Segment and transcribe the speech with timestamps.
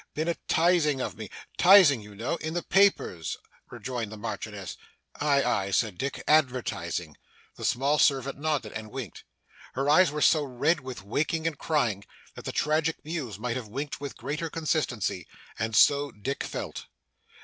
[0.15, 1.29] 'Been a tizing of me
[1.59, 3.37] tizing you know in the newspapers,'
[3.69, 4.75] rejoined the Marchioness.
[5.17, 7.17] 'Aye, aye,' said Dick, 'advertising?'
[7.55, 9.25] The small servant nodded, and winked.
[9.75, 12.03] Her eyes were so red with waking and crying,
[12.33, 15.27] that the Tragic Muse might have winked with greater consistency.
[15.59, 16.87] And so Dick felt.